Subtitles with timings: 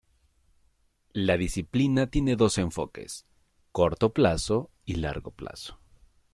[1.13, 3.27] La disciplina tiene dos enfoques:
[3.71, 5.79] corto plazo y largo plazo.